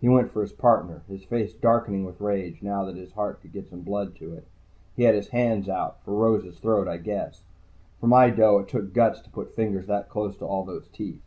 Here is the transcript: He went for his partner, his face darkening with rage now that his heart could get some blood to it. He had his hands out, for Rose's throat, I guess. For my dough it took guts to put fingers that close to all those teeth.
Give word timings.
He 0.00 0.08
went 0.08 0.30
for 0.30 0.42
his 0.42 0.52
partner, 0.52 1.02
his 1.08 1.24
face 1.24 1.52
darkening 1.52 2.04
with 2.04 2.20
rage 2.20 2.62
now 2.62 2.84
that 2.84 2.94
his 2.94 3.14
heart 3.14 3.40
could 3.42 3.50
get 3.52 3.66
some 3.68 3.80
blood 3.80 4.14
to 4.14 4.32
it. 4.32 4.44
He 4.94 5.02
had 5.02 5.16
his 5.16 5.30
hands 5.30 5.68
out, 5.68 6.00
for 6.04 6.14
Rose's 6.14 6.60
throat, 6.60 6.86
I 6.86 6.98
guess. 6.98 7.42
For 8.00 8.06
my 8.06 8.30
dough 8.30 8.60
it 8.60 8.68
took 8.68 8.92
guts 8.94 9.20
to 9.22 9.28
put 9.30 9.56
fingers 9.56 9.88
that 9.88 10.08
close 10.08 10.36
to 10.36 10.46
all 10.46 10.64
those 10.64 10.86
teeth. 10.86 11.20